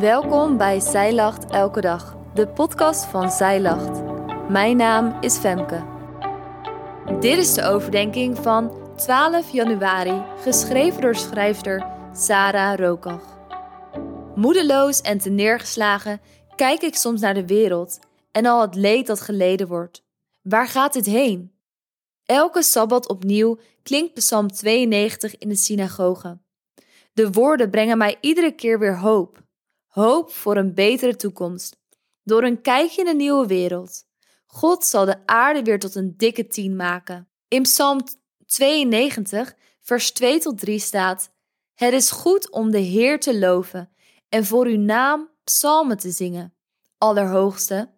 [0.00, 4.02] Welkom bij Zij Lacht Elke Dag, de podcast van Zij Lacht.
[4.48, 5.84] Mijn naam is Femke.
[7.20, 13.38] Dit is de overdenking van 12 januari, geschreven door schrijfster Sarah Rokach.
[14.34, 16.20] Moedeloos en neergeslagen
[16.56, 17.98] kijk ik soms naar de wereld
[18.32, 20.04] en al het leed dat geleden wordt.
[20.42, 21.52] Waar gaat dit heen?
[22.24, 26.38] Elke sabbat opnieuw klinkt Psalm 92 in de synagoge.
[27.12, 29.44] De woorden brengen mij iedere keer weer hoop.
[29.96, 31.76] Hoop voor een betere toekomst.
[32.22, 34.04] Door een kijkje in een nieuwe wereld.
[34.46, 37.28] God zal de aarde weer tot een dikke tien maken.
[37.48, 38.00] In Psalm
[38.46, 41.30] 92, vers 2 tot 3 staat:
[41.74, 43.90] Het is goed om de Heer te loven
[44.28, 46.54] en voor uw naam psalmen te zingen,
[46.98, 47.90] Allerhoogste.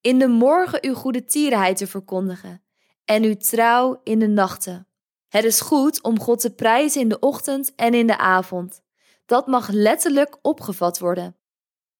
[0.00, 2.62] In de morgen uw goede tierenheid te verkondigen
[3.04, 4.88] en uw trouw in de nachten.
[5.28, 8.86] Het is goed om God te prijzen in de ochtend en in de avond.
[9.28, 11.36] Dat mag letterlijk opgevat worden.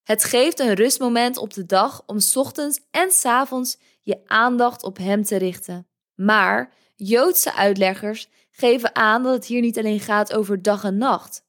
[0.03, 4.97] Het geeft een rustmoment op de dag om ochtends en s avonds je aandacht op
[4.97, 5.89] Hem te richten.
[6.15, 11.45] Maar Joodse uitleggers geven aan dat het hier niet alleen gaat over dag en nacht.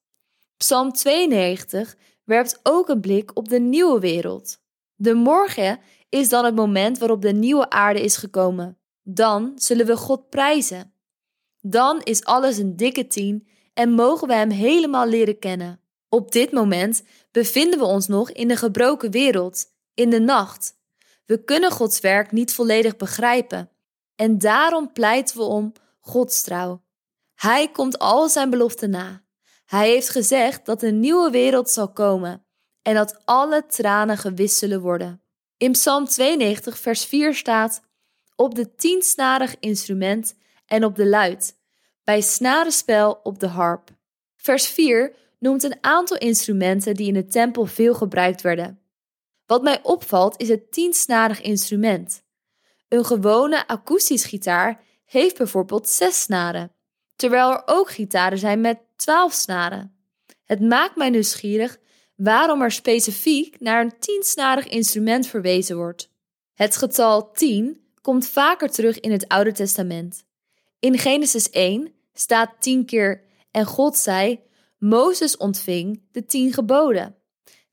[0.58, 4.60] Psalm 92 werpt ook een blik op de nieuwe wereld.
[4.96, 8.78] De morgen is dan het moment waarop de nieuwe aarde is gekomen.
[9.04, 10.94] Dan zullen we God prijzen.
[11.62, 13.48] Dan is alles een dikke tien
[13.80, 15.80] en mogen we Hem helemaal leren kennen.
[16.10, 20.78] Op dit moment bevinden we ons nog in de gebroken wereld, in de nacht.
[21.26, 23.70] We kunnen Gods werk niet volledig begrijpen
[24.16, 26.82] en daarom pleiten we om Gods trouw.
[27.36, 29.24] Hij komt al zijn beloften na.
[29.66, 32.46] Hij heeft gezegd dat een nieuwe wereld zal komen
[32.82, 35.22] en dat alle tranen gewist zullen worden.
[35.58, 37.82] In Psalm 92, vers 4 staat:
[38.36, 40.36] Op de tiensnarig instrument
[40.66, 41.59] en op de luid,
[42.10, 43.90] bij snarenspel op de harp.
[44.36, 48.80] Vers 4 noemt een aantal instrumenten die in de tempel veel gebruikt werden.
[49.46, 52.24] Wat mij opvalt is het tiensnarig instrument.
[52.88, 56.72] Een gewone akoestisch gitaar heeft bijvoorbeeld zes snaren,
[57.16, 59.96] terwijl er ook gitaren zijn met twaalf snaren.
[60.44, 61.78] Het maakt mij nieuwsgierig
[62.16, 66.10] waarom er specifiek naar een tiensnarig instrument verwezen wordt.
[66.54, 70.24] Het getal 10 komt vaker terug in het Oude Testament.
[70.80, 74.40] In Genesis 1 staat tien keer en God zei:
[74.78, 77.16] Mozes ontving de tien geboden.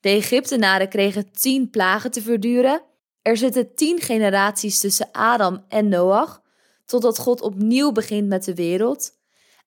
[0.01, 2.83] De Egyptenaren kregen tien plagen te verduren.
[3.23, 6.43] Er zitten tien generaties tussen Adam en Noach,
[6.85, 9.15] totdat God opnieuw begint met de wereld.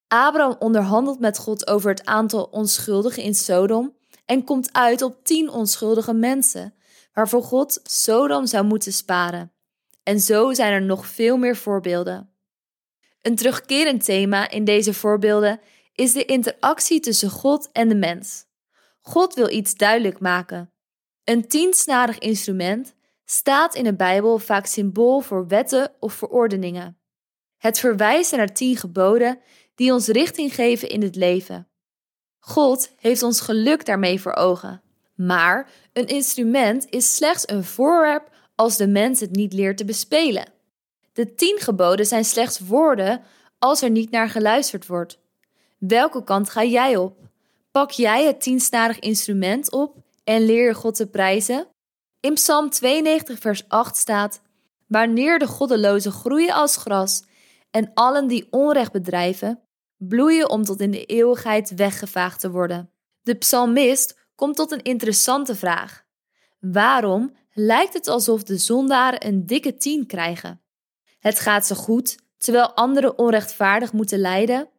[0.07, 5.49] Abraham onderhandelt met God over het aantal onschuldigen in Sodom en komt uit op tien
[5.49, 6.73] onschuldige mensen,
[7.13, 9.51] waarvoor God Sodom zou moeten sparen.
[10.03, 12.28] En zo zijn er nog veel meer voorbeelden.
[13.21, 15.59] Een terugkerend thema in deze voorbeelden
[15.93, 18.45] is de interactie tussen God en de mens.
[18.99, 20.71] God wil iets duidelijk maken.
[21.23, 26.99] Een tiensnarig instrument staat in de Bijbel vaak symbool voor wetten of verordeningen.
[27.57, 29.39] Het verwijst naar tien geboden
[29.75, 31.67] die ons richting geven in het leven.
[32.39, 34.81] God heeft ons geluk daarmee voor ogen.
[35.15, 40.58] Maar een instrument is slechts een voorwerp als de mens het niet leert te bespelen.
[41.13, 43.21] De tien geboden zijn slechts woorden
[43.59, 45.19] als er niet naar geluisterd wordt.
[45.77, 47.17] Welke kant ga jij op?
[47.71, 51.67] Pak jij het tiensnarig instrument op en leer je God te prijzen?
[52.19, 54.41] In Psalm 92, vers 8 staat:
[54.87, 57.23] Wanneer de goddelozen groeien als gras
[57.71, 59.61] en allen die onrecht bedrijven,
[59.97, 62.91] bloeien om tot in de eeuwigheid weggevaagd te worden.
[63.21, 66.03] De psalmist komt tot een interessante vraag.
[66.59, 70.61] Waarom lijkt het alsof de zondaren een dikke tien krijgen?
[71.19, 74.69] Het gaat ze goed, terwijl anderen onrechtvaardig moeten lijden?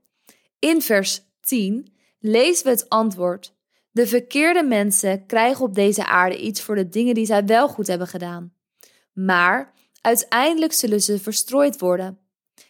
[0.59, 3.55] In vers 10 lezen we het antwoord.
[3.91, 7.87] De verkeerde mensen krijgen op deze aarde iets voor de dingen die zij wel goed
[7.87, 8.53] hebben gedaan.
[9.13, 12.19] Maar uiteindelijk zullen ze verstrooid worden.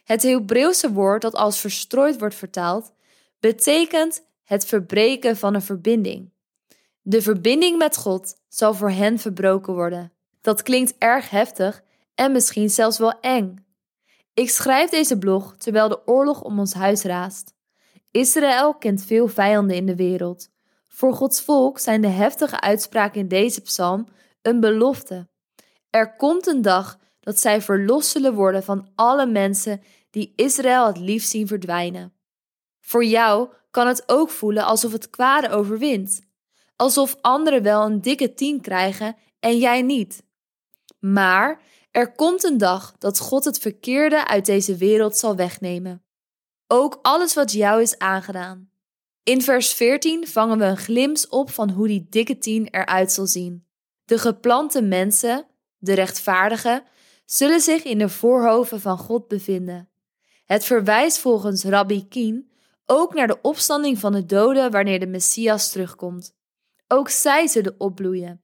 [0.04, 2.92] Het Hebreeuwse woord dat als verstrooid wordt vertaald,
[3.40, 6.30] betekent het verbreken van een verbinding.
[7.02, 10.12] De verbinding met God zal voor hen verbroken worden.
[10.40, 11.82] Dat klinkt erg heftig
[12.14, 13.64] en misschien zelfs wel eng.
[14.34, 17.54] Ik schrijf deze blog terwijl de oorlog om ons huis raast.
[18.10, 20.48] Israël kent veel vijanden in de wereld.
[20.88, 24.08] Voor Gods volk zijn de heftige uitspraken in deze psalm
[24.42, 25.28] een belofte.
[25.90, 30.98] Er komt een dag dat zij verlost zullen worden van alle mensen die Israël het
[30.98, 32.12] liefst zien verdwijnen.
[32.80, 36.20] Voor jou kan het ook voelen alsof het kwade overwint,
[36.76, 40.22] alsof anderen wel een dikke tien krijgen en jij niet.
[40.98, 41.60] Maar
[41.90, 46.04] er komt een dag dat God het verkeerde uit deze wereld zal wegnemen.
[46.66, 48.70] Ook alles wat jou is aangedaan.
[49.22, 53.26] In vers 14 vangen we een glimps op van hoe die dikke tien eruit zal
[53.26, 53.66] zien.
[54.04, 55.46] De geplante mensen,
[55.78, 56.84] de rechtvaardigen,
[57.24, 59.90] zullen zich in de voorhoven van God bevinden.
[60.44, 62.50] Het verwijst volgens Rabbi Kien
[62.86, 66.34] ook naar de opstanding van de doden wanneer de Messias terugkomt.
[66.88, 68.42] Ook zij zullen opbloeien.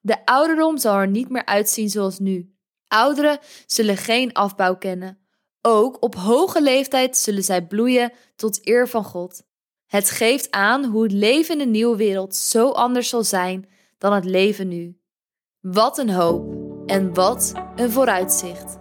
[0.00, 2.53] De ouderdom zal er niet meer uitzien zoals nu.
[2.94, 5.18] Ouderen zullen geen afbouw kennen.
[5.62, 9.42] Ook op hoge leeftijd zullen zij bloeien tot eer van God.
[9.86, 13.68] Het geeft aan hoe het leven in de nieuwe wereld zo anders zal zijn
[13.98, 14.98] dan het leven nu.
[15.60, 16.54] Wat een hoop
[16.86, 18.78] en wat een vooruitzicht.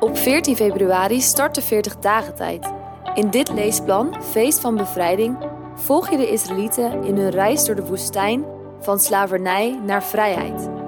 [0.00, 2.72] Op 14 februari start de 40 dagen tijd.
[3.14, 5.38] In dit leesplan, Feest van Bevrijding,
[5.74, 8.44] volg je de Israëlieten in hun reis door de woestijn
[8.80, 10.79] van slavernij naar vrijheid.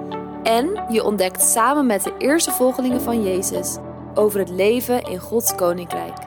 [0.43, 3.77] En je ontdekt samen met de eerste volgelingen van Jezus
[4.13, 6.17] over het leven in Gods koninkrijk.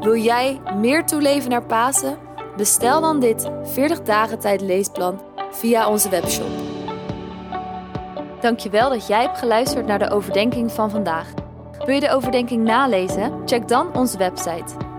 [0.00, 2.18] Wil jij meer toeleven naar Pasen?
[2.56, 6.50] Bestel dan dit 40 dagen tijd leesplan via onze webshop.
[8.40, 11.32] Dankjewel dat jij hebt geluisterd naar de overdenking van vandaag.
[11.84, 13.32] Wil je de overdenking nalezen?
[13.44, 14.87] Check dan onze website.